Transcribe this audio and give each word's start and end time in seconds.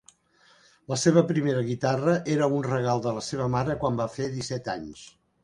La 0.91 0.95
seva 1.01 1.23
primera 1.31 1.61
guitarra 1.67 2.15
era 2.37 2.49
un 2.61 2.65
regal 2.69 3.05
de 3.05 3.15
la 3.19 3.25
seva 3.27 3.49
mare 3.59 3.77
quan 3.85 4.03
va 4.03 4.09
fer 4.17 4.33
disset 4.41 4.73
anys. 4.77 5.07